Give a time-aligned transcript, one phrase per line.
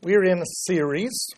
[0.00, 1.30] We're in a series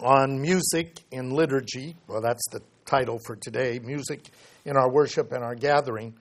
[0.00, 1.96] on music in liturgy.
[2.06, 4.20] Well, that's the title for today music
[4.64, 6.14] in our worship and our gathering.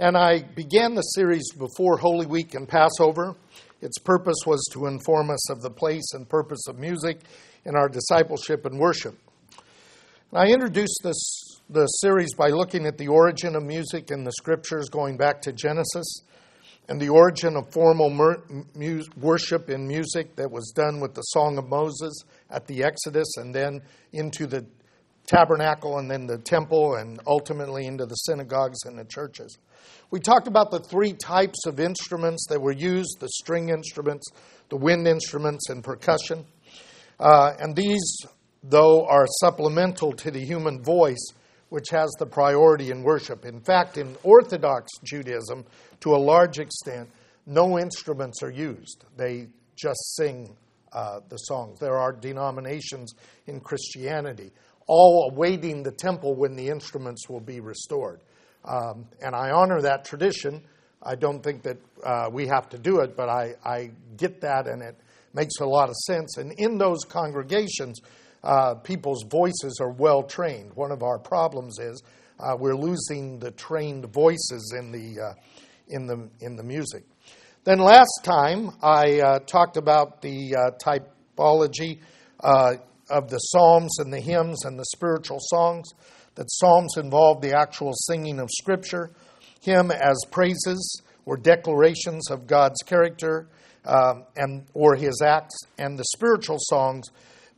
[0.00, 3.34] And I began the series before Holy Week and Passover.
[3.82, 7.18] Its purpose was to inform us of the place and purpose of music
[7.66, 9.18] in our discipleship and worship.
[10.32, 14.88] I introduced this the series by looking at the origin of music in the scriptures
[14.88, 16.22] going back to Genesis
[16.88, 21.56] and the origin of formal mu- worship in music that was done with the Song
[21.58, 23.80] of Moses at the Exodus and then
[24.12, 24.66] into the
[25.26, 29.56] tabernacle and then the temple and ultimately into the synagogues and the churches.
[30.10, 34.26] We talked about the three types of instruments that were used the string instruments,
[34.68, 36.44] the wind instruments, and percussion.
[37.18, 38.18] Uh, and these,
[38.62, 41.32] though, are supplemental to the human voice,
[41.74, 43.44] which has the priority in worship.
[43.44, 45.64] In fact, in Orthodox Judaism,
[45.98, 47.10] to a large extent,
[47.46, 49.04] no instruments are used.
[49.16, 50.56] They just sing
[50.92, 51.80] uh, the songs.
[51.80, 53.14] There are denominations
[53.48, 54.52] in Christianity,
[54.86, 58.20] all awaiting the temple when the instruments will be restored.
[58.64, 60.62] Um, and I honor that tradition.
[61.02, 64.68] I don't think that uh, we have to do it, but I, I get that,
[64.68, 64.94] and it
[65.32, 66.36] makes a lot of sense.
[66.36, 68.00] And in those congregations,
[68.44, 70.72] uh, people's voices are well trained.
[70.74, 72.02] One of our problems is
[72.38, 75.34] uh, we're losing the trained voices in the uh,
[75.88, 77.04] in the in the music.
[77.64, 82.00] Then last time I uh, talked about the uh, typology
[83.10, 85.88] of the psalms and the hymns and the spiritual songs.
[86.34, 89.12] That psalms involve the actual singing of Scripture,
[89.60, 93.48] hymn as praises or declarations of God's character
[93.86, 97.08] um, and or His acts, and the spiritual songs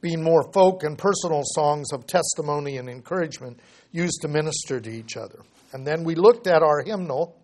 [0.01, 3.61] being more folk and personal songs of testimony and encouragement
[3.93, 5.41] used to minister to each other.
[5.73, 7.37] And then we looked at our hymnal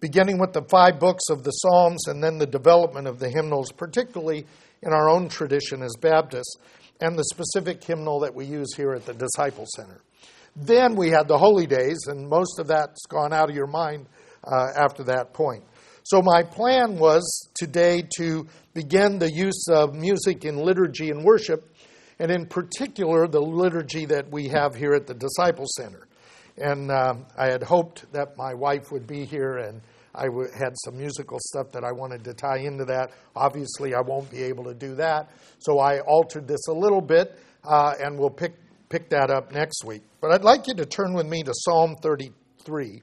[0.00, 3.72] beginning with the five books of the Psalms and then the development of the hymnals,
[3.72, 4.46] particularly
[4.82, 6.56] in our own tradition as Baptists,
[7.00, 10.00] and the specific hymnal that we use here at the Disciple Center.
[10.54, 14.06] Then we had the holy days, and most of that's gone out of your mind
[14.44, 15.64] uh, after that point.
[16.04, 21.74] So, my plan was today to begin the use of music in liturgy and worship,
[22.18, 26.06] and in particular, the liturgy that we have here at the Disciple Center.
[26.56, 29.82] And um, I had hoped that my wife would be here and
[30.14, 33.10] I w- had some musical stuff that I wanted to tie into that.
[33.34, 35.30] Obviously, I won't be able to do that.
[35.58, 38.54] So I altered this a little bit, uh, and we'll pick,
[38.88, 40.02] pick that up next week.
[40.22, 43.02] But I'd like you to turn with me to Psalm 33.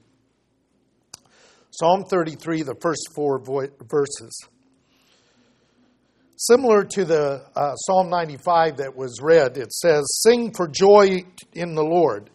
[1.70, 4.48] Psalm 33, the first four vo- verses.
[6.36, 11.74] Similar to the uh, Psalm 95 that was read, it says, Sing for joy in
[11.74, 12.30] the Lord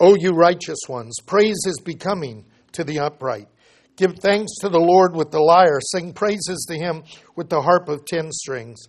[0.00, 3.48] O you righteous ones, praise is becoming to the upright.
[3.96, 5.80] Give thanks to the Lord with the lyre.
[5.80, 7.02] Sing praises to him
[7.34, 8.80] with the harp of ten strings.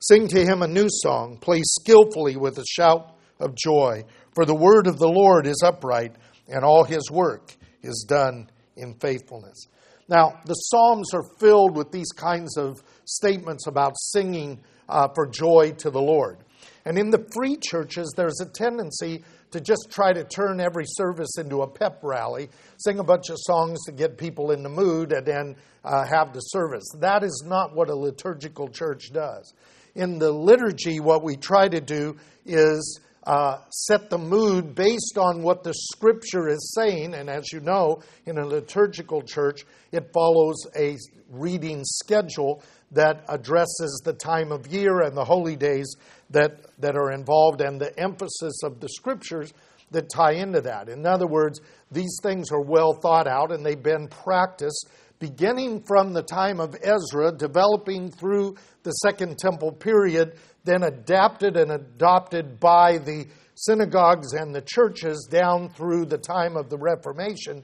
[0.00, 1.38] Sing to him a new song.
[1.38, 4.04] Play skillfully with a shout of joy.
[4.34, 6.16] For the word of the Lord is upright,
[6.48, 9.68] and all his work is done in faithfulness.
[10.08, 15.72] Now, the Psalms are filled with these kinds of statements about singing uh, for joy
[15.78, 16.38] to the Lord.
[16.84, 21.38] And in the free churches, there's a tendency to just try to turn every service
[21.38, 25.12] into a pep rally, sing a bunch of songs to get people in the mood,
[25.12, 26.84] and then uh, have the service.
[27.00, 29.52] That is not what a liturgical church does.
[29.96, 35.42] In the liturgy, what we try to do is uh, set the mood based on
[35.42, 37.14] what the scripture is saying.
[37.14, 40.96] And as you know, in a liturgical church, it follows a
[41.30, 45.96] reading schedule that addresses the time of year and the holy days
[46.30, 49.52] that, that are involved and the emphasis of the scriptures
[49.90, 50.88] that tie into that.
[50.88, 51.60] In other words,
[51.90, 54.88] these things are well thought out and they've been practiced
[55.18, 61.72] beginning from the time of Ezra, developing through the Second Temple period, then adapted and
[61.72, 67.62] adopted by the synagogues and the churches down through the time of the Reformation.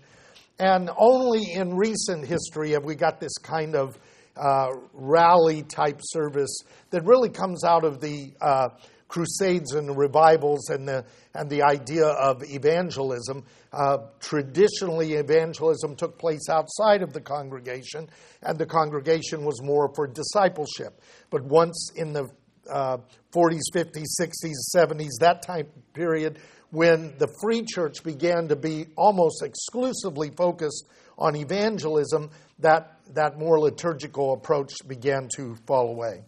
[0.58, 3.98] And only in recent history have we got this kind of
[4.36, 6.56] uh, rally type service
[6.90, 8.68] that really comes out of the uh,
[9.12, 11.04] crusades and revivals and the,
[11.34, 13.44] and the idea of evangelism.
[13.70, 18.08] Uh, traditionally, evangelism took place outside of the congregation,
[18.42, 20.98] and the congregation was more for discipleship.
[21.28, 22.30] But once in the
[22.72, 22.96] uh,
[23.32, 26.38] 40s, 50s, 60s, 70s, that time period,
[26.70, 30.88] when the free church began to be almost exclusively focused
[31.18, 32.30] on evangelism,
[32.60, 36.24] that, that more liturgical approach began to fall away.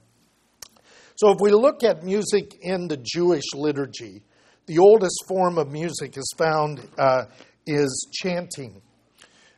[1.17, 4.23] So, if we look at music in the Jewish liturgy,
[4.67, 7.27] the oldest form of music is found uh,
[7.67, 8.83] is chanting.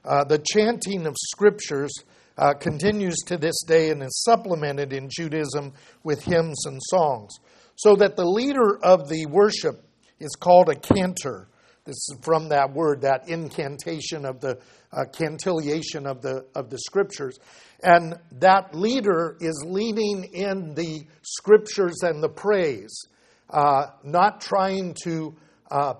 [0.04, 1.92] Uh, the chanting of scriptures
[2.38, 5.72] uh, continues to this day and is supplemented in Judaism
[6.04, 7.34] with hymns and songs.
[7.76, 9.82] So that the leader of the worship
[10.18, 11.48] is called a cantor.
[11.84, 14.58] This is from that word, that incantation of the
[14.92, 17.38] uh, cantillation of the, of the scriptures.
[17.82, 23.06] And that leader is leading in the scriptures and the praise,
[23.50, 25.34] uh, not trying to
[25.70, 25.94] uh,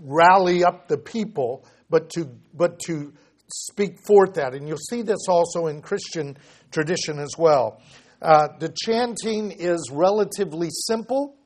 [0.00, 3.12] rally up the people, but to, but to
[3.48, 4.54] speak forth that.
[4.54, 6.36] And you'll see this also in Christian
[6.70, 7.80] tradition as well.
[8.20, 11.36] Uh, the chanting is relatively simple.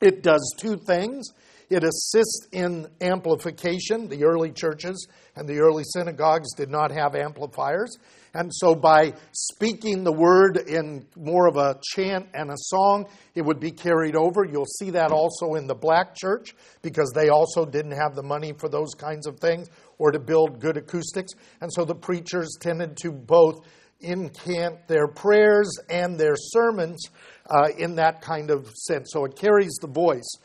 [0.00, 1.28] It does two things.
[1.70, 4.08] It assists in amplification.
[4.08, 5.06] The early churches
[5.36, 7.98] and the early synagogues did not have amplifiers.
[8.34, 13.42] And so, by speaking the word in more of a chant and a song, it
[13.42, 14.44] would be carried over.
[14.44, 18.52] You'll see that also in the black church because they also didn't have the money
[18.52, 19.68] for those kinds of things
[19.98, 21.32] or to build good acoustics.
[21.60, 23.66] And so, the preachers tended to both
[24.00, 27.08] incant their prayers and their sermons
[27.50, 29.10] uh, in that kind of sense.
[29.12, 30.36] So, it carries the voice.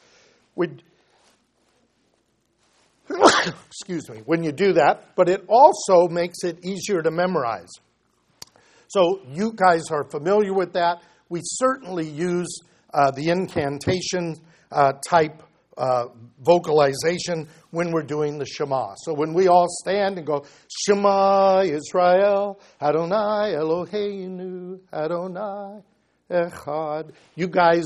[0.56, 0.84] We'd,
[3.68, 7.70] excuse me, when you do that, but it also makes it easier to memorize.
[8.88, 11.02] So you guys are familiar with that.
[11.30, 12.60] We certainly use
[12.94, 14.36] uh, the incantation
[14.72, 15.42] uh, type
[15.78, 16.06] uh,
[16.40, 18.94] vocalization when we're doing the Shema.
[18.98, 20.46] So when we all stand and go,
[20.86, 25.82] Shema Israel, Adonai Eloheinu, Adonai
[26.30, 27.86] Echad, you guys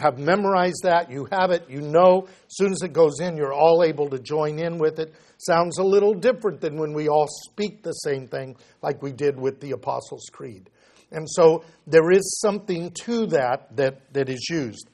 [0.00, 2.26] have memorized that, you have it, you know.
[2.26, 5.14] As soon as it goes in, you're all able to join in with it.
[5.38, 9.38] Sounds a little different than when we all speak the same thing, like we did
[9.38, 10.70] with the Apostles' Creed.
[11.10, 14.88] And so there is something to that that, that is used.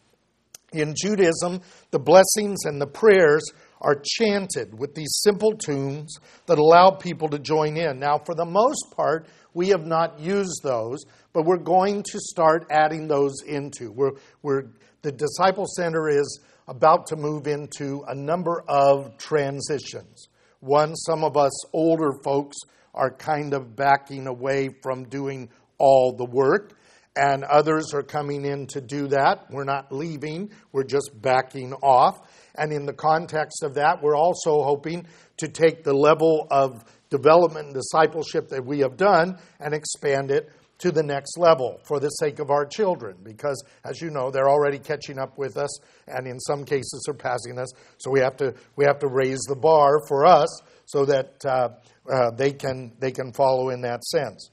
[0.72, 1.60] In Judaism,
[1.90, 3.44] the blessings and the prayers
[3.84, 6.16] are chanted with these simple tunes
[6.46, 8.00] that allow people to join in.
[8.00, 11.04] Now, for the most part, we have not used those,
[11.34, 13.92] but we're going to start adding those into.
[13.92, 14.64] We're, we're,
[15.02, 20.28] the Disciple Center is about to move into a number of transitions.
[20.60, 22.56] One, some of us older folks
[22.94, 26.72] are kind of backing away from doing all the work,
[27.16, 29.44] and others are coming in to do that.
[29.50, 32.26] We're not leaving, we're just backing off.
[32.56, 35.06] And in the context of that, we're also hoping
[35.38, 40.50] to take the level of development and discipleship that we have done and expand it
[40.78, 43.16] to the next level for the sake of our children.
[43.22, 45.78] Because as you know they're already catching up with us
[46.08, 47.72] and in some cases surpassing us.
[47.98, 50.48] So we have to we have to raise the bar for us
[50.86, 51.68] so that uh,
[52.12, 54.50] uh, they can they can follow in that sense.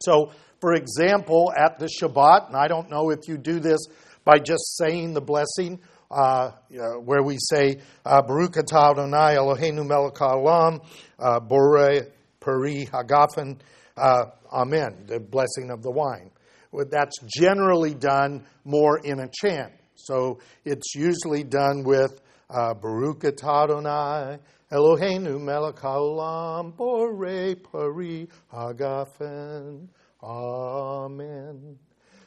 [0.00, 0.30] So
[0.62, 3.80] for example at the shabbat and i don't know if you do this
[4.24, 5.78] by just saying the blessing
[6.12, 6.50] uh,
[7.04, 10.84] where we say uh, Baruch atah Adonai Eloheinu melech haolam
[11.18, 12.06] uh, Borei
[12.40, 13.58] Peri Hagafen
[13.96, 16.30] uh, Amen, the blessing of the wine.
[16.90, 19.72] That's generally done more in a chant.
[19.94, 22.20] So it's usually done with
[22.50, 24.38] uh, Baruch atah Adonai
[24.70, 29.88] Eloheinu melech haolam borei pari hagafen.
[30.22, 31.78] Amen.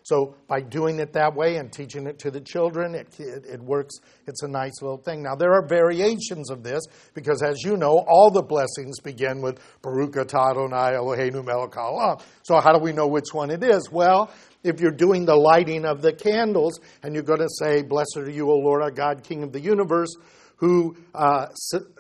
[0.06, 3.60] So by doing it that way and teaching it to the children, it, it, it,
[3.60, 3.96] works.
[4.28, 5.24] It's a nice little thing.
[5.24, 6.84] Now there are variations of this
[7.16, 12.22] because, as you know, all the blessings begin with Baruch atah Adonai Eloheinu melech haolam.
[12.44, 13.90] So how do we know which one it is?
[13.92, 14.30] Well,
[14.64, 18.30] if you're doing the lighting of the candles and you're going to say, "Blessed are
[18.30, 20.16] you, O Lord our God, King of the universe."
[20.60, 21.48] Who uh,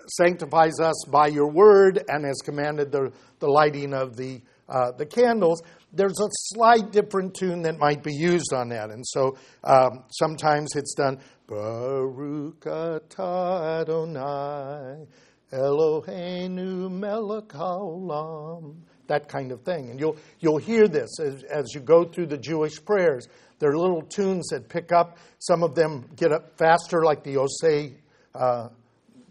[0.07, 5.05] sanctifies us by your word and has commanded the, the lighting of the, uh, the
[5.05, 5.61] candles,
[5.95, 8.91] there's a slight different tune that might be used on that.
[8.91, 15.05] And so um, sometimes it's done, Baruch atah Adonai,
[15.53, 18.75] Eloheinu melech haolam,
[19.07, 19.89] that kind of thing.
[19.89, 23.27] And you'll, you'll hear this as, as you go through the Jewish prayers.
[23.59, 25.17] There are little tunes that pick up.
[25.39, 27.95] Some of them get up faster, like the Oseh
[28.33, 28.69] uh,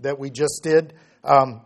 [0.00, 0.94] that we just did.
[1.23, 1.61] Um,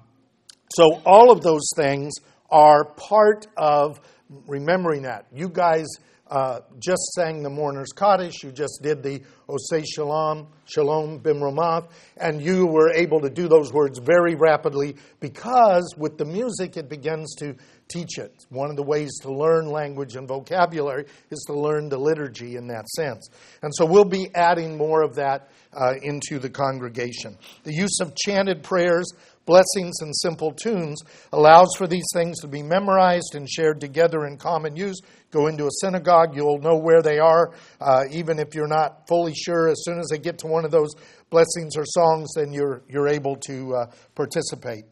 [0.74, 2.14] so all of those things
[2.50, 4.00] are part of
[4.47, 5.26] remembering that.
[5.32, 5.87] You guys
[6.30, 8.42] uh, just sang the Mourner's Kaddish.
[8.42, 13.73] You just did the Oseh Shalom, Shalom Bimromath, and you were able to do those
[13.73, 17.54] words very rapidly because with the music it begins to
[17.88, 18.44] teach it.
[18.50, 22.66] One of the ways to learn language and vocabulary is to learn the liturgy in
[22.68, 23.30] that sense.
[23.62, 27.38] And so we'll be adding more of that uh, into the congregation.
[27.64, 29.06] The use of chanted prayers
[29.48, 31.02] blessings and simple tunes
[31.32, 35.00] allows for these things to be memorized and shared together in common use.
[35.30, 39.34] Go into a synagogue, you'll know where they are, uh, even if you're not fully
[39.34, 39.68] sure.
[39.68, 40.90] As soon as they get to one of those
[41.30, 44.84] blessings or songs, then you're, you're able to uh, participate.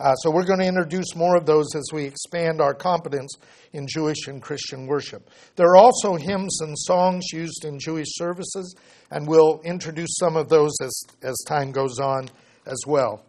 [0.00, 3.36] Uh, so we're going to introduce more of those as we expand our competence
[3.74, 5.28] in Jewish and Christian worship.
[5.56, 8.74] There are also hymns and songs used in Jewish services,
[9.10, 12.30] and we'll introduce some of those as, as time goes on
[12.64, 13.27] as well.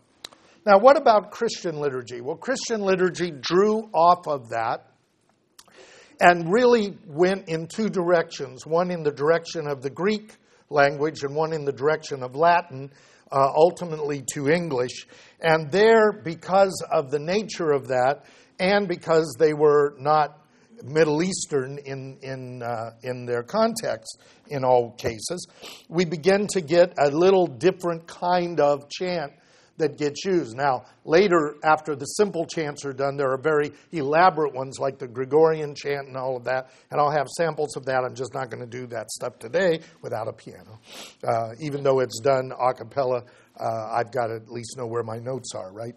[0.70, 2.22] Now, what about Christian liturgy?
[2.22, 4.86] Well, Christian liturgy drew off of that
[6.22, 10.36] and really went in two directions one in the direction of the Greek
[10.70, 12.92] language and one in the direction of Latin,
[13.32, 15.08] uh, ultimately to English.
[15.42, 18.26] And there, because of the nature of that,
[18.60, 20.38] and because they were not
[20.84, 25.48] Middle Eastern in, in, uh, in their context in all cases,
[25.88, 29.32] we begin to get a little different kind of chant
[29.80, 30.56] that gets used.
[30.56, 35.08] Now, later, after the simple chants are done, there are very elaborate ones like the
[35.08, 38.04] Gregorian chant and all of that, and I'll have samples of that.
[38.04, 40.80] I'm just not going to do that stuff today without a piano.
[41.28, 43.24] Uh, even though it's done a cappella,
[43.60, 45.96] uh, I've got to at least know where my notes are, right?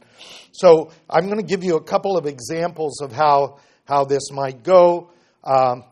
[0.52, 4.62] So I'm going to give you a couple of examples of how, how this might
[4.62, 5.10] go.
[5.44, 5.84] Um,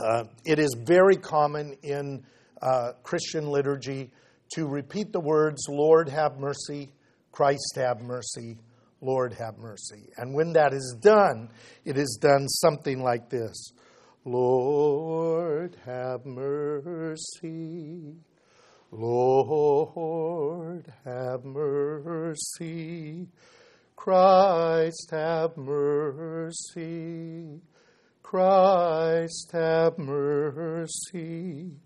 [0.00, 2.24] uh, it is very common in
[2.60, 4.10] uh, Christian liturgy
[4.54, 6.92] to repeat the words, Lord have mercy,
[7.32, 8.56] Christ have mercy,
[9.00, 10.08] Lord have mercy.
[10.16, 11.50] And when that is done,
[11.84, 13.72] it is done something like this.
[14.24, 18.14] Lord have mercy,
[18.92, 23.26] Lord have mercy,
[23.96, 26.80] Christ have mercy,
[28.22, 31.80] Christ have mercy.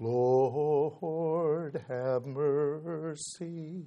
[0.00, 3.84] Lord, have mercy.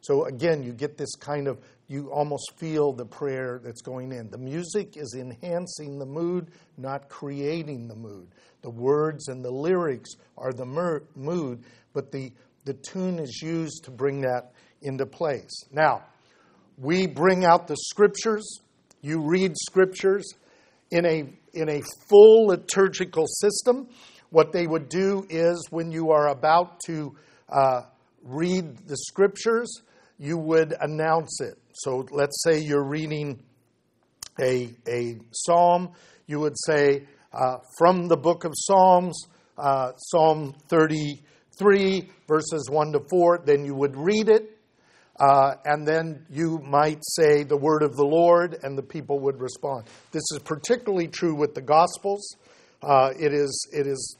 [0.00, 4.30] So again, you get this kind of, you almost feel the prayer that's going in.
[4.30, 8.28] The music is enhancing the mood, not creating the mood.
[8.62, 12.32] The words and the lyrics are the mer- mood, but the,
[12.64, 15.64] the tune is used to bring that into place.
[15.70, 16.02] Now,
[16.78, 18.60] we bring out the scriptures.
[19.02, 20.24] You read scriptures
[20.90, 23.88] in a, in a full liturgical system.
[24.32, 27.14] What they would do is when you are about to
[27.50, 27.82] uh,
[28.24, 29.82] read the scriptures,
[30.18, 31.58] you would announce it.
[31.74, 33.42] So let's say you're reading
[34.40, 35.90] a, a psalm,
[36.26, 39.26] you would say, uh, from the book of Psalms,
[39.58, 44.58] uh, Psalm 33, verses 1 to 4, then you would read it,
[45.20, 49.42] uh, and then you might say the word of the Lord, and the people would
[49.42, 49.84] respond.
[50.10, 52.36] This is particularly true with the Gospels.
[52.82, 54.16] Uh, it, is, it is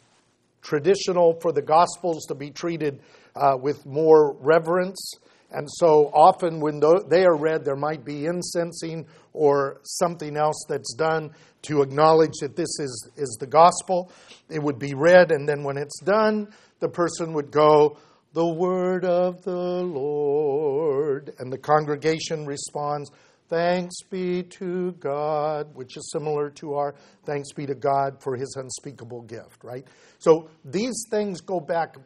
[0.62, 3.00] traditional for the Gospels to be treated
[3.36, 5.14] uh, with more reverence.
[5.50, 10.94] And so often when they are read, there might be incensing or something else that's
[10.94, 11.30] done
[11.62, 14.10] to acknowledge that this is, is the gospel.
[14.48, 16.48] It would be read, and then when it's done,
[16.80, 17.98] the person would go,
[18.32, 21.34] The word of the Lord.
[21.38, 23.10] And the congregation responds,
[23.52, 26.94] Thanks be to God, which is similar to our
[27.26, 29.86] thanks be to God for his unspeakable gift, right?
[30.20, 31.96] So these things go back,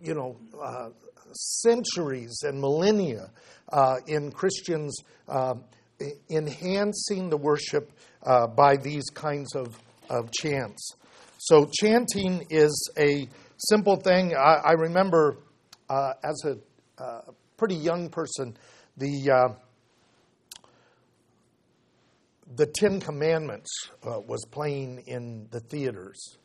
[0.00, 0.90] you know, uh,
[1.32, 3.32] centuries and millennia
[3.72, 4.96] uh, in Christians
[5.26, 5.54] uh,
[6.30, 7.90] enhancing the worship
[8.22, 9.76] uh, by these kinds of,
[10.08, 10.92] of chants.
[11.38, 14.36] So chanting is a simple thing.
[14.36, 15.38] I, I remember
[15.90, 17.22] uh, as a uh,
[17.56, 18.56] pretty young person,
[18.96, 19.56] the
[22.56, 23.70] the Ten Commandments
[24.06, 26.38] uh, was playing in the theaters.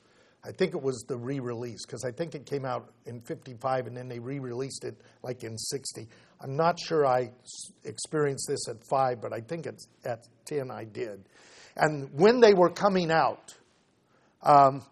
[0.43, 3.87] I think it was the re release because I think it came out in 55
[3.87, 6.07] and then they re released it like in 60.
[6.41, 7.31] I'm not sure I
[7.83, 11.27] experienced this at 5, but I think it's at 10 I did.
[11.75, 13.53] And when they were coming out,
[14.41, 14.83] um,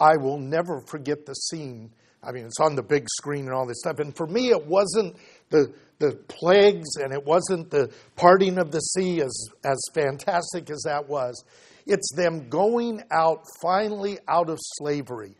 [0.00, 1.90] I will never forget the scene.
[2.22, 3.98] I mean, it's on the big screen and all this stuff.
[3.98, 5.16] And for me, it wasn't
[5.50, 10.82] the, the plagues and it wasn't the parting of the sea, as, as fantastic as
[10.84, 11.44] that was.
[11.86, 15.36] It's them going out finally out of slavery.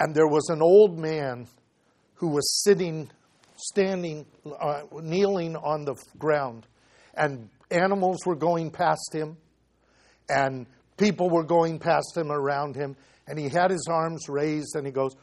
[0.00, 1.46] And there was an old man
[2.14, 3.10] who was sitting,
[3.56, 6.66] standing, uh, kneeling on the ground.
[7.14, 9.36] And animals were going past him,
[10.30, 10.66] and
[10.96, 12.96] people were going past him around him.
[13.28, 15.14] And he had his arms raised, and he goes,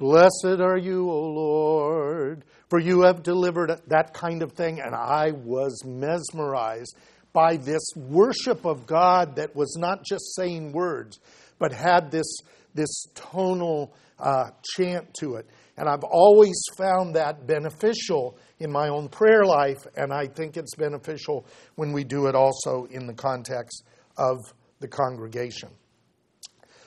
[0.00, 4.80] Blessed are you, O Lord, for you have delivered that kind of thing.
[4.80, 6.96] And I was mesmerized
[7.34, 11.20] by this worship of God that was not just saying words,
[11.58, 12.38] but had this,
[12.74, 15.46] this tonal uh, chant to it.
[15.76, 20.74] And I've always found that beneficial in my own prayer life, and I think it's
[20.76, 23.84] beneficial when we do it also in the context
[24.16, 24.38] of
[24.78, 25.68] the congregation.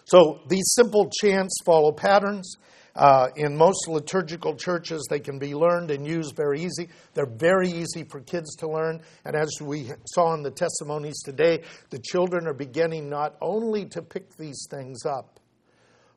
[0.05, 2.58] So these simple chants follow patterns
[2.95, 6.89] Uh, in most liturgical churches, they can be learned and used very easy.
[7.15, 9.01] They're very easy for kids to learn.
[9.25, 14.01] And as we saw in the testimonies today, the children are beginning not only to
[14.03, 15.39] pick these things up,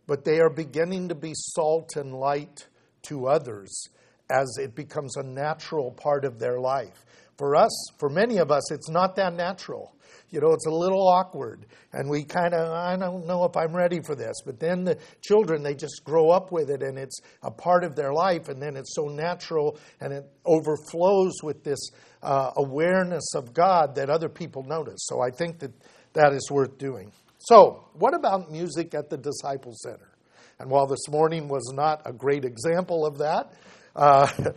[0.07, 2.67] but they are beginning to be salt and light
[3.03, 3.89] to others
[4.29, 7.07] as it becomes a natural part of their life.
[7.39, 9.95] For us, for many of us, it's not that natural.
[10.31, 13.75] You know, it's a little awkward, and we kind of, I don't know if I'm
[13.75, 14.35] ready for this.
[14.45, 17.95] But then the children, they just grow up with it, and it's a part of
[17.95, 21.79] their life, and then it's so natural, and it overflows with this
[22.23, 24.99] uh, awareness of God that other people notice.
[25.01, 25.73] So I think that
[26.15, 27.13] that is worth doing.
[27.39, 30.09] So, what about music at the Disciple Center?
[30.59, 33.53] And while this morning was not a great example of that,
[33.95, 34.27] uh,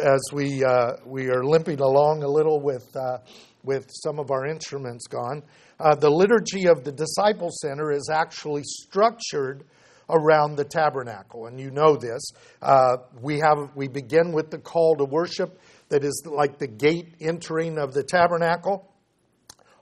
[0.00, 3.18] as we, uh, we are limping along a little with, uh,
[3.64, 5.42] with some of our instruments gone,
[5.80, 9.64] uh, the liturgy of the Disciple Center is actually structured
[10.10, 11.46] around the tabernacle.
[11.46, 12.30] And you know this.
[12.62, 17.14] Uh, we, have, we begin with the call to worship that is like the gate
[17.20, 18.90] entering of the tabernacle.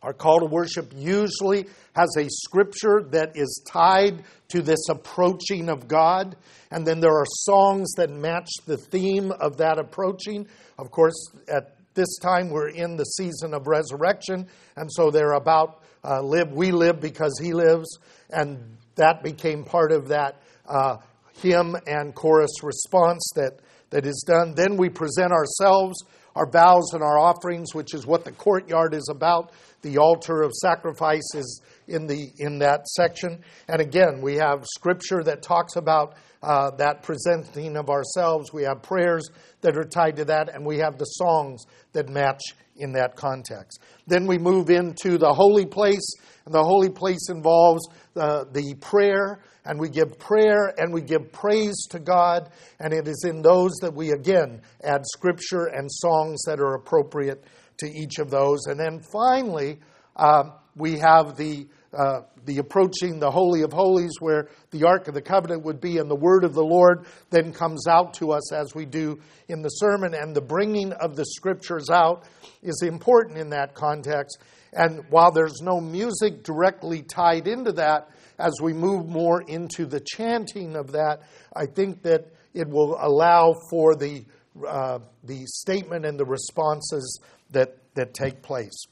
[0.02, 5.88] Our call to worship usually has a scripture that is tied to this approaching of
[5.88, 6.36] God.
[6.70, 10.46] And then there are songs that match the theme of that approaching.
[10.78, 14.46] Of course, at this time we're in the season of resurrection.
[14.76, 17.98] And so they're about uh, live, we live because he lives.
[18.30, 20.98] And that became part of that uh,
[21.42, 23.58] hymn and chorus response that,
[23.90, 24.54] that is done.
[24.54, 26.04] Then we present ourselves
[26.36, 29.52] our vows and our offerings, which is what the courtyard is about.
[29.82, 33.42] The altar of sacrifice is in the in that section.
[33.68, 36.14] And again, we have scripture that talks about
[36.46, 38.52] uh, that presenting of ourselves.
[38.52, 39.28] We have prayers
[39.62, 42.40] that are tied to that, and we have the songs that match
[42.76, 43.80] in that context.
[44.06, 46.08] Then we move into the holy place,
[46.44, 51.32] and the holy place involves uh, the prayer and we give prayer and we give
[51.32, 56.40] praise to God, and it is in those that we again add scripture and songs
[56.46, 57.42] that are appropriate
[57.78, 58.66] to each of those.
[58.66, 59.80] And then finally,
[60.14, 65.14] um, we have the uh, the approaching the Holy of Holies, where the Ark of
[65.14, 68.52] the Covenant would be, and the Word of the Lord then comes out to us
[68.52, 69.18] as we do
[69.48, 70.14] in the sermon.
[70.14, 72.24] And the bringing of the Scriptures out
[72.62, 74.38] is important in that context.
[74.72, 80.00] And while there's no music directly tied into that, as we move more into the
[80.00, 81.20] chanting of that,
[81.54, 84.24] I think that it will allow for the,
[84.66, 88.84] uh, the statement and the responses that, that take place.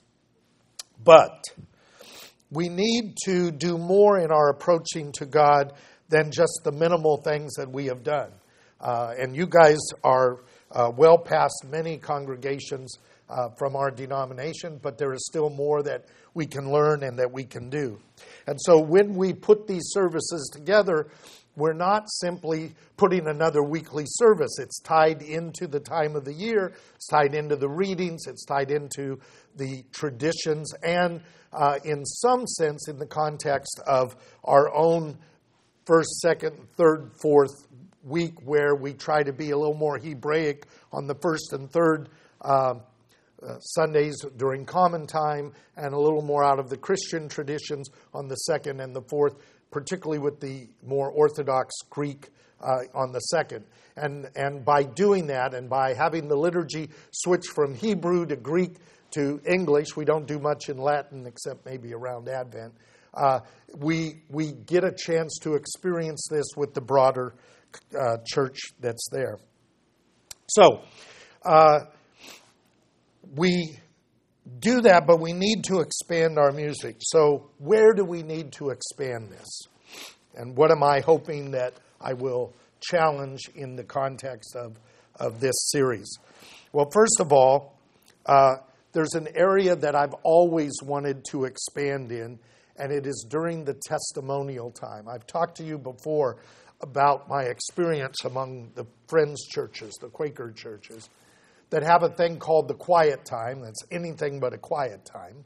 [1.02, 1.44] But
[2.54, 5.72] we need to do more in our approaching to God
[6.08, 8.30] than just the minimal things that we have done.
[8.80, 10.40] Uh, and you guys are
[10.70, 16.04] uh, well past many congregations uh, from our denomination, but there is still more that
[16.34, 17.98] we can learn and that we can do.
[18.46, 21.08] And so when we put these services together,
[21.56, 24.58] we're not simply putting another weekly service.
[24.58, 28.70] It's tied into the time of the year, it's tied into the readings, it's tied
[28.70, 29.18] into
[29.56, 31.20] the traditions, and
[31.52, 35.16] uh, in some sense, in the context of our own
[35.86, 37.68] first, second, third, fourth
[38.02, 42.08] week, where we try to be a little more Hebraic on the first and third.
[42.40, 42.74] Uh,
[43.44, 48.26] uh, Sundays during common time and a little more out of the Christian traditions on
[48.26, 49.34] the second and the fourth,
[49.74, 52.28] particularly with the more Orthodox Greek
[52.62, 53.64] uh, on the second.
[53.96, 58.76] And, and by doing that and by having the liturgy switch from Hebrew to Greek
[59.16, 62.72] to English, we don't do much in Latin except maybe around Advent.
[63.12, 63.40] Uh,
[63.76, 67.34] we, we get a chance to experience this with the broader
[67.98, 69.38] uh, church that's there.
[70.46, 70.82] So,
[71.44, 71.80] uh,
[73.34, 73.80] we
[74.58, 76.96] do that, but we need to expand our music.
[77.00, 79.62] So, where do we need to expand this?
[80.36, 84.76] And what am I hoping that I will challenge in the context of,
[85.16, 86.10] of this series?
[86.72, 87.78] Well, first of all,
[88.26, 88.56] uh,
[88.92, 92.38] there's an area that I've always wanted to expand in,
[92.76, 95.08] and it is during the testimonial time.
[95.08, 96.36] I've talked to you before
[96.80, 101.08] about my experience among the Friends churches, the Quaker churches
[101.74, 103.60] that have a thing called the quiet time.
[103.60, 105.42] That's anything but a quiet time.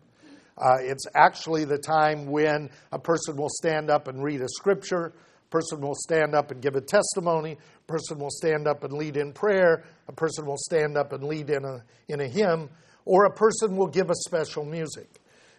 [0.58, 5.06] Uh, it's actually the time when a person will stand up and read a scripture,
[5.06, 8.92] a person will stand up and give a testimony, a person will stand up and
[8.92, 12.68] lead in prayer, a person will stand up and lead in a, in a hymn,
[13.06, 15.08] or a person will give a special music.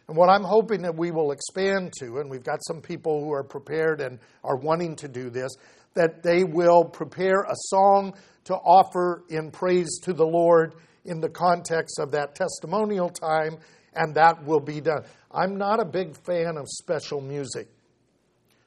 [0.07, 3.31] And what I'm hoping that we will expand to, and we've got some people who
[3.31, 5.49] are prepared and are wanting to do this,
[5.93, 8.13] that they will prepare a song
[8.45, 10.75] to offer in praise to the Lord
[11.05, 13.57] in the context of that testimonial time,
[13.95, 15.03] and that will be done.
[15.31, 17.67] I'm not a big fan of special music.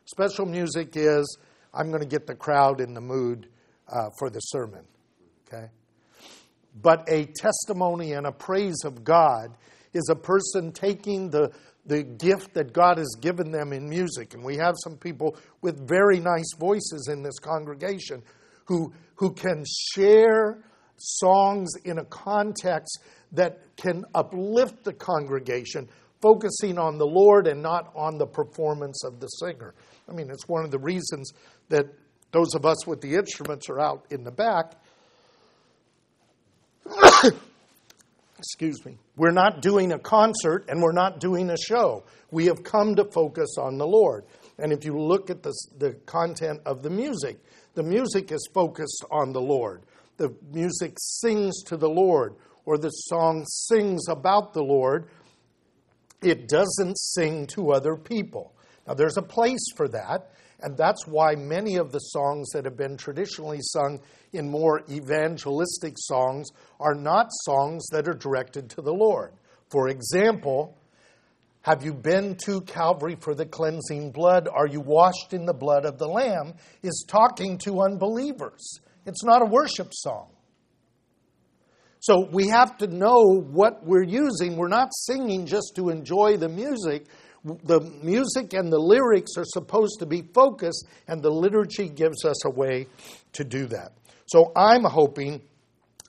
[0.04, 1.38] Special music is
[1.72, 3.48] I'm going to get the crowd in the mood
[3.88, 4.84] uh, for the sermon.
[5.46, 5.68] Okay?
[6.80, 9.56] But a testimony and a praise of God
[9.92, 11.52] is a person taking the,
[11.86, 14.34] the gift that God has given them in music.
[14.34, 18.22] And we have some people with very nice voices in this congregation
[18.66, 19.64] who, who can
[19.94, 20.62] share
[20.96, 23.00] songs in a context
[23.32, 25.88] that can uplift the congregation,
[26.20, 29.74] focusing on the Lord and not on the performance of the singer.
[30.08, 31.32] I mean, it's one of the reasons
[31.68, 31.86] that
[32.30, 34.74] those of us with the instruments are out in the back.
[38.42, 38.98] Excuse me.
[39.16, 42.02] We're not doing a concert and we're not doing a show.
[42.32, 44.24] We have come to focus on the Lord.
[44.58, 47.38] And if you look at the, the content of the music,
[47.74, 49.82] the music is focused on the Lord.
[50.16, 55.06] The music sings to the Lord, or the song sings about the Lord.
[56.20, 58.56] It doesn't sing to other people.
[58.88, 62.76] Now, there's a place for that, and that's why many of the songs that have
[62.76, 64.00] been traditionally sung
[64.32, 66.48] in more evangelistic songs
[66.80, 69.32] are not songs that are directed to the Lord.
[69.70, 70.76] For example,
[71.62, 74.48] have you been to Calvary for the cleansing blood?
[74.52, 76.54] Are you washed in the blood of the Lamb?
[76.82, 78.80] is talking to unbelievers.
[79.06, 80.28] It's not a worship song.
[82.00, 84.56] So we have to know what we're using.
[84.56, 87.06] We're not singing just to enjoy the music.
[87.44, 92.44] The music and the lyrics are supposed to be focused, and the liturgy gives us
[92.44, 92.86] a way
[93.32, 93.92] to do that.
[94.26, 95.42] So I'm hoping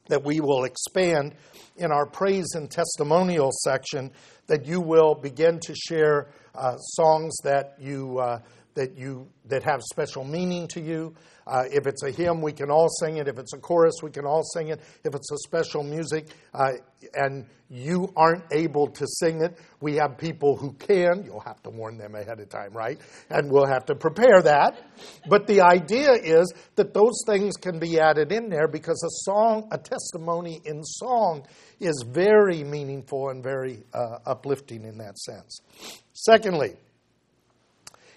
[0.07, 1.33] that we will expand
[1.77, 4.11] in our praise and testimonial section
[4.47, 8.39] that you will begin to share uh, songs that you uh,
[8.75, 11.13] that you that have special meaning to you.
[11.45, 13.27] Uh, if it's a hymn, we can all sing it.
[13.27, 14.79] If it's a chorus, we can all sing it.
[15.03, 16.71] If it's a special music uh,
[17.13, 21.23] and you aren't able to sing it, we have people who can.
[21.25, 22.97] You'll have to warn them ahead of time, right?
[23.29, 24.79] And we'll have to prepare that.
[25.27, 29.67] But the idea is that those things can be added in there because a song,
[29.71, 31.45] a testimony in song,
[31.81, 35.59] is very meaningful and very uh, uplifting in that sense.
[36.13, 36.75] Secondly,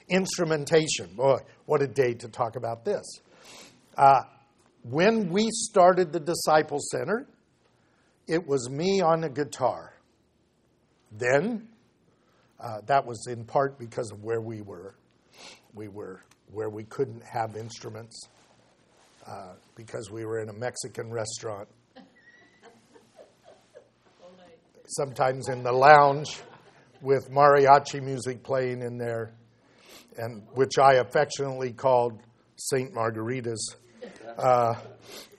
[0.08, 1.14] instrumentation.
[1.14, 3.04] Boy, what a day to talk about this.
[3.96, 4.20] Uh,
[4.82, 7.26] when we started the Disciple Center,
[8.26, 9.92] it was me on the guitar.
[11.10, 11.68] Then,
[12.60, 14.94] uh, that was in part because of where we were.
[15.74, 18.28] We were where we couldn't have instruments
[19.26, 21.68] uh, because we were in a Mexican restaurant.
[24.86, 26.40] Sometimes in the lounge
[27.00, 29.32] with mariachi music playing in there
[30.18, 32.20] and which I affectionately called
[32.56, 33.58] Saint Margaritas.
[34.38, 34.74] Uh,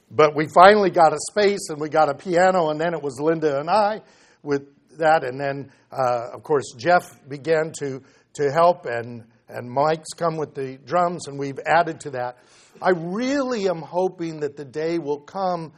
[0.10, 3.20] but we finally got a space and we got a piano, and then it was
[3.20, 4.02] Linda and I
[4.42, 8.02] with that, and then uh, of course Jeff began to
[8.34, 12.38] to help, and and Mike's come with the drums, and we've added to that.
[12.82, 15.74] I really am hoping that the day will come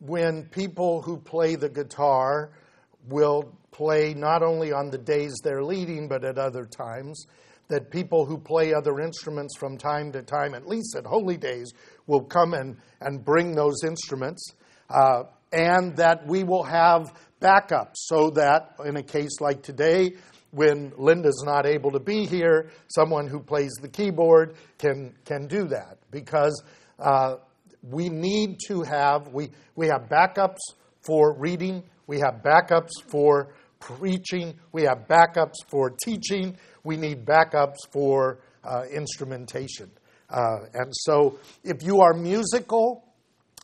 [0.00, 2.50] when people who play the guitar
[3.08, 7.26] will play not only on the days they're leading, but at other times
[7.74, 11.72] that people who play other instruments from time to time, at least at holy days,
[12.06, 14.52] will come and, and bring those instruments,
[14.90, 20.12] uh, and that we will have backups so that in a case like today,
[20.52, 25.64] when Linda's not able to be here, someone who plays the keyboard can, can do
[25.64, 25.98] that.
[26.12, 26.62] Because
[27.00, 27.38] uh,
[27.82, 30.60] we need to have, we, we have backups
[31.04, 37.78] for reading, we have backups for preaching, we have backups for teaching, we need backups
[37.90, 39.90] for uh, instrumentation.
[40.30, 43.04] Uh, and so, if you are musical,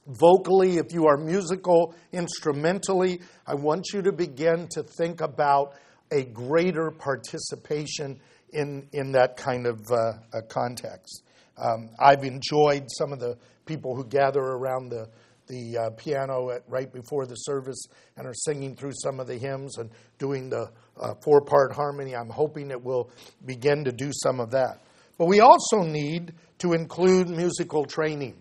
[0.06, 5.74] vocally, if you are musical instrumentally, I want you to begin to think about
[6.10, 8.20] a greater participation
[8.52, 11.22] in, in that kind of uh, context.
[11.56, 15.08] Um, I've enjoyed some of the people who gather around the
[15.50, 17.86] the uh, piano at, right before the service
[18.16, 22.14] and are singing through some of the hymns and doing the uh, four part harmony.
[22.14, 23.10] I'm hoping it will
[23.44, 24.80] begin to do some of that.
[25.18, 28.40] But we also need to include musical training.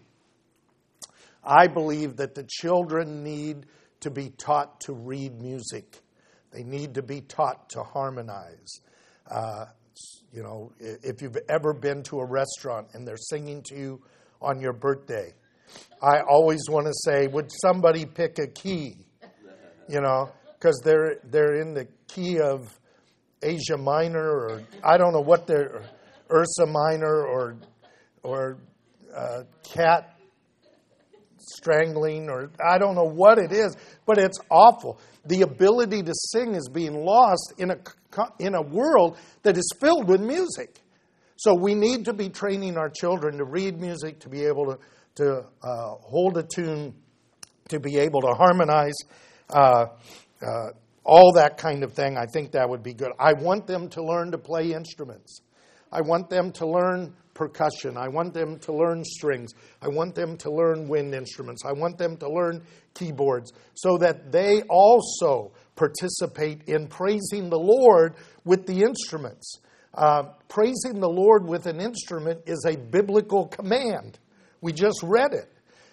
[1.43, 3.65] I believe that the children need
[4.01, 5.97] to be taught to read music.
[6.51, 8.81] They need to be taught to harmonize.
[9.29, 9.65] Uh,
[10.31, 14.01] you know, if you've ever been to a restaurant and they're singing to you
[14.41, 15.33] on your birthday,
[16.01, 18.95] I always want to say, would somebody pick a key?
[19.91, 22.79] You know, because they're they're in the key of
[23.41, 25.81] Asia Minor or I don't know what they're
[26.31, 27.57] Ursa Minor or
[28.21, 28.59] or
[29.15, 30.15] uh, cat
[31.39, 34.99] strangling or I don't know what it is, but it's awful.
[35.25, 37.77] The ability to sing is being lost in a
[38.39, 40.81] in a world that is filled with music.
[41.37, 44.79] So we need to be training our children to read music, to be able to,
[45.19, 46.93] to uh, hold a tune,
[47.69, 48.95] to be able to harmonize,
[49.49, 49.85] uh,
[50.41, 50.69] uh,
[51.03, 52.17] all that kind of thing.
[52.17, 53.11] I think that would be good.
[53.19, 55.41] I want them to learn to play instruments.
[55.91, 57.97] I want them to learn percussion.
[57.97, 59.53] I want them to learn strings.
[59.81, 61.63] I want them to learn wind instruments.
[61.65, 62.61] I want them to learn
[62.93, 69.59] keyboards so that they also participate in praising the Lord with the instruments.
[69.93, 74.19] Uh, praising the Lord with an instrument is a biblical command.
[74.61, 75.51] We just read it.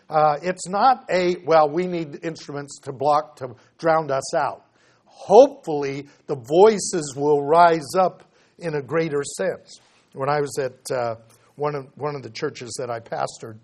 [0.09, 4.65] Uh, it's not a, well, we need instruments to block, to drown us out.
[5.05, 8.23] Hopefully, the voices will rise up
[8.59, 9.81] in a greater sense.
[10.13, 11.17] When I was at uh,
[11.57, 13.59] one, of, one of the churches that I pastored,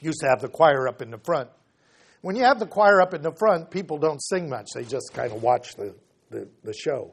[0.00, 1.48] used to have the choir up in the front.
[2.20, 4.66] When you have the choir up in the front, people don't sing much.
[4.74, 5.94] They just kind of watch the,
[6.30, 7.12] the, the show.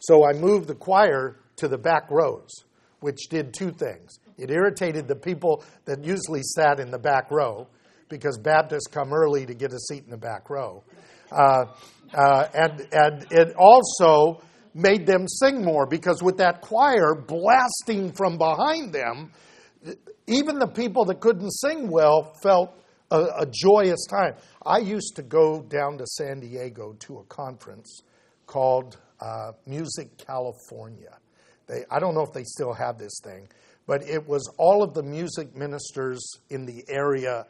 [0.00, 2.50] So I moved the choir to the back rows,
[3.00, 4.18] which did two things.
[4.38, 7.66] It irritated the people that usually sat in the back row
[8.08, 10.82] because Baptists come early to get a seat in the back row.
[11.30, 11.66] Uh,
[12.14, 14.40] uh, and, and it also
[14.74, 19.30] made them sing more because with that choir blasting from behind them,
[20.26, 22.74] even the people that couldn't sing well felt
[23.10, 24.34] a, a joyous time.
[24.64, 28.02] I used to go down to San Diego to a conference
[28.46, 31.18] called uh, Music California.
[31.66, 33.48] They, I don't know if they still have this thing,
[33.88, 37.46] but it was all of the music ministers in the area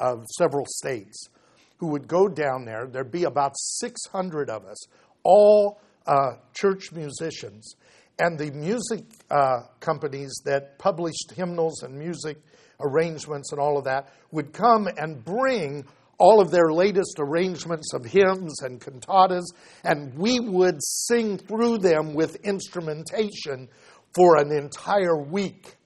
[0.00, 1.28] of several states
[1.76, 2.86] who would go down there.
[2.90, 4.86] There'd be about 600 of us,
[5.22, 7.76] all uh, church musicians.
[8.18, 12.38] And the music uh, companies that published hymnals and music
[12.80, 15.84] arrangements and all of that would come and bring
[16.18, 19.44] all of their latest arrangements of hymns and cantatas,
[19.84, 23.68] and we would sing through them with instrumentation
[24.14, 25.76] for an entire week.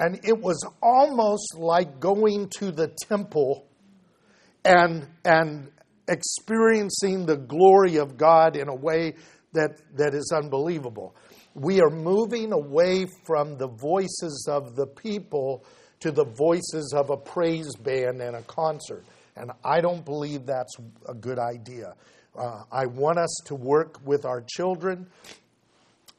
[0.00, 3.66] And it was almost like going to the temple
[4.64, 5.70] and, and
[6.06, 9.14] experiencing the glory of God in a way
[9.52, 11.16] that, that is unbelievable.
[11.54, 15.64] We are moving away from the voices of the people
[16.00, 19.04] to the voices of a praise band and a concert.
[19.36, 20.76] And I don't believe that's
[21.08, 21.94] a good idea.
[22.36, 25.08] Uh, I want us to work with our children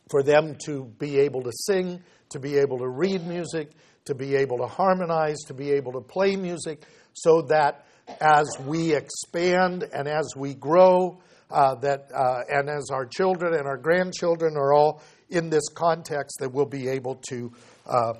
[0.09, 3.71] for them to be able to sing, to be able to read music,
[4.05, 7.85] to be able to harmonize, to be able to play music, so that
[8.21, 11.19] as we expand and as we grow,
[11.51, 16.37] uh, that uh, and as our children and our grandchildren are all in this context,
[16.39, 17.51] that we'll be able to
[17.85, 18.13] uh,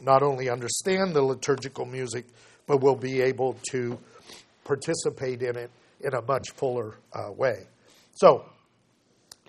[0.00, 2.26] not only understand the liturgical music,
[2.66, 3.98] but we'll be able to
[4.64, 7.66] participate in it in a much fuller uh, way.
[8.12, 8.44] So,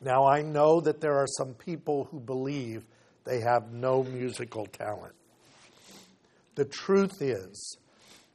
[0.01, 2.83] now I know that there are some people who believe
[3.25, 5.15] they have no musical talent.
[6.55, 7.77] The truth is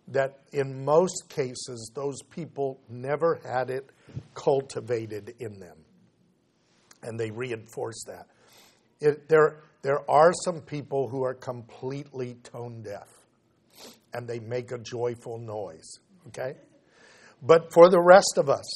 [0.09, 3.89] that in most cases, those people never had it
[4.35, 5.77] cultivated in them.
[7.03, 8.27] And they reinforce that.
[9.01, 13.09] It, there, there are some people who are completely tone deaf
[14.13, 16.55] and they make a joyful noise, okay?
[17.43, 18.67] But for the rest of us,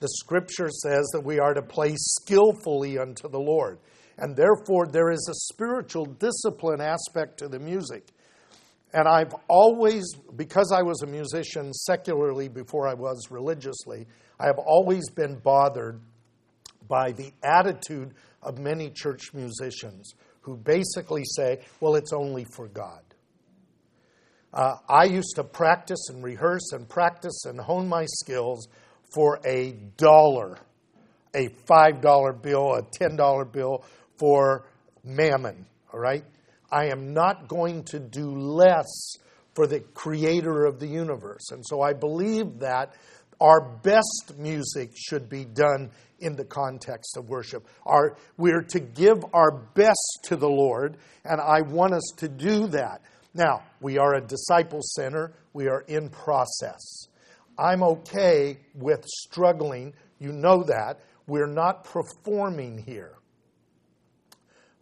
[0.00, 3.78] the scripture says that we are to play skillfully unto the Lord.
[4.18, 8.08] And therefore, there is a spiritual discipline aspect to the music.
[8.92, 10.04] And I've always,
[10.34, 14.06] because I was a musician secularly before I was religiously,
[14.40, 16.00] I have always been bothered
[16.88, 23.02] by the attitude of many church musicians who basically say, well, it's only for God.
[24.52, 28.66] Uh, I used to practice and rehearse and practice and hone my skills
[29.14, 30.58] for a dollar,
[31.34, 33.84] a $5 bill, a $10 bill
[34.18, 34.66] for
[35.04, 36.24] mammon, all right?
[36.70, 39.16] I am not going to do less
[39.54, 41.50] for the creator of the universe.
[41.50, 42.94] And so I believe that
[43.40, 47.66] our best music should be done in the context of worship.
[47.86, 52.66] Our, we're to give our best to the Lord, and I want us to do
[52.68, 53.02] that.
[53.34, 57.06] Now, we are a disciple center, we are in process.
[57.58, 59.94] I'm okay with struggling.
[60.20, 61.00] You know that.
[61.26, 63.14] We're not performing here.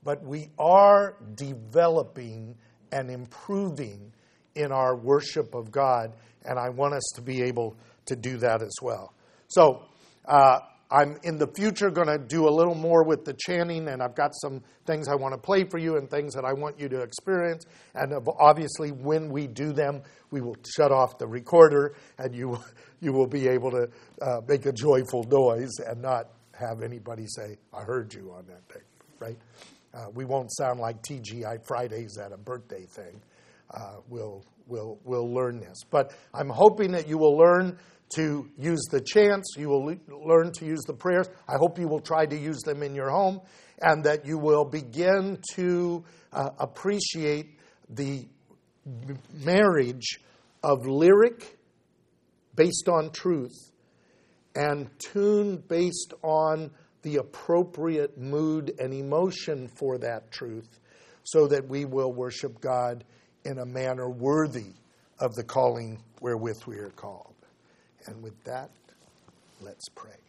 [0.06, 2.54] But we are developing
[2.92, 4.12] and improving
[4.54, 6.12] in our worship of God,
[6.44, 9.12] and I want us to be able to do that as well.
[9.48, 9.82] So,
[10.24, 10.60] uh,
[10.92, 14.14] I'm in the future going to do a little more with the chanting, and I've
[14.14, 16.88] got some things I want to play for you and things that I want you
[16.90, 17.66] to experience.
[17.96, 22.60] And obviously, when we do them, we will shut off the recorder, and you
[23.00, 23.88] you will be able to
[24.22, 28.72] uh, make a joyful noise and not have anybody say, "I heard you" on that
[28.72, 28.84] thing,
[29.18, 29.38] right?
[29.96, 33.22] Uh, we won't sound like TGI Fridays at a birthday thing.
[33.72, 35.84] Uh, we'll, we'll, we'll learn this.
[35.90, 37.78] But I'm hoping that you will learn
[38.16, 41.28] to use the chants, you will le- learn to use the prayers.
[41.48, 43.40] I hope you will try to use them in your home,
[43.80, 48.28] and that you will begin to uh, appreciate the
[49.32, 50.20] marriage
[50.62, 51.58] of lyric
[52.54, 53.72] based on truth
[54.54, 56.70] and tune based on
[57.06, 60.80] the appropriate mood and emotion for that truth
[61.22, 63.04] so that we will worship God
[63.44, 64.72] in a manner worthy
[65.20, 67.36] of the calling wherewith we are called.
[68.06, 68.70] And with that,
[69.60, 70.25] let's pray.